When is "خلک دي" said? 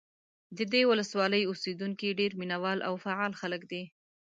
3.41-3.83